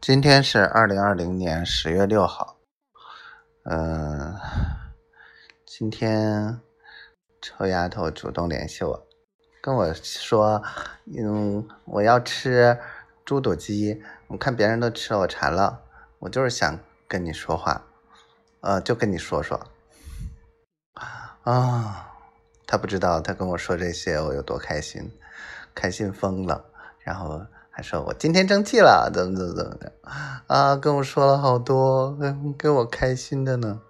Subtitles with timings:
[0.00, 2.56] 今天是二零二零年十月六号，
[3.64, 4.34] 嗯，
[5.66, 6.60] 今天
[7.42, 9.06] 臭丫头主动联系我，
[9.60, 10.62] 跟我说，
[11.06, 12.78] 嗯，我要吃
[13.24, 15.82] 猪肚鸡，我看别人都吃了，我馋了，
[16.20, 16.78] 我就是想
[17.08, 17.84] 跟你说话，
[18.60, 19.60] 呃，就跟你说说，
[21.42, 22.14] 啊，
[22.66, 25.12] 他不知道他跟我说这些我有多开心，
[25.74, 26.64] 开心疯了，
[27.00, 27.44] 然后。
[27.78, 29.92] 还说我今天争气了，怎么怎么怎么的
[30.48, 30.74] 啊？
[30.74, 32.18] 跟我说了好多，
[32.58, 33.80] 给我开心的呢。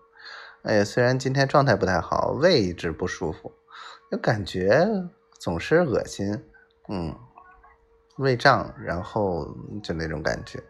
[0.62, 3.50] 哎呀，虽然今天状态不太好，胃一直不舒服，
[4.10, 4.86] 就感觉
[5.38, 6.44] 总是恶心，
[6.90, 7.16] 嗯，
[8.18, 10.62] 胃胀，然后就那种感觉，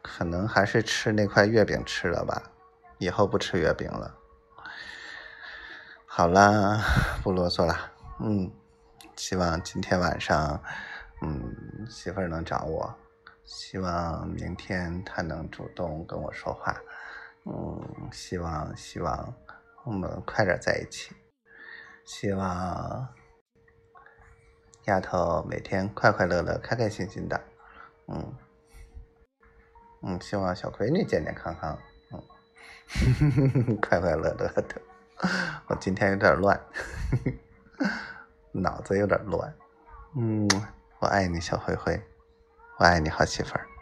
[0.00, 2.52] 可能还是吃那块月饼吃了吧。
[2.98, 4.14] 以后不吃月饼了。
[6.06, 6.80] 好啦，
[7.24, 7.76] 不啰嗦了，
[8.20, 8.48] 嗯，
[9.16, 10.62] 希望今天晚上。
[11.22, 12.94] 嗯，媳妇儿能找我，
[13.44, 16.80] 希望明天她能主动跟我说话。
[17.44, 19.34] 嗯，希望希望
[19.84, 21.14] 我们快点在一起，
[22.04, 23.06] 希望
[24.84, 27.40] 丫头每天快快乐乐、开开心心的。
[28.08, 28.34] 嗯
[30.02, 31.78] 嗯，希望小闺女健健康康，
[32.12, 34.80] 嗯， 快快乐乐的。
[35.68, 36.60] 我今天有点乱，
[38.52, 39.54] 脑子有点乱。
[40.16, 40.48] 嗯。
[41.04, 42.02] 我爱你，小灰灰，
[42.78, 43.73] 我爱你，好媳妇儿。